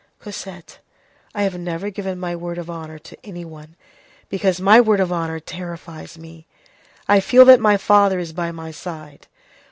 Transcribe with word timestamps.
"Cosette, 0.17 0.79
I 1.35 1.43
have 1.43 1.59
never 1.59 1.91
given 1.91 2.19
my 2.19 2.35
word 2.35 2.57
of 2.57 2.71
honor 2.71 2.97
to 2.97 3.17
any 3.23 3.45
one, 3.45 3.75
because 4.29 4.59
my 4.59 4.81
word 4.81 4.99
of 4.99 5.11
honor 5.11 5.39
terrifies 5.39 6.17
me. 6.17 6.47
I 7.07 7.19
feel 7.19 7.45
that 7.45 7.59
my 7.59 7.77
father 7.77 8.17
is 8.17 8.33
by 8.33 8.51
my 8.51 8.71
side. 8.71 9.27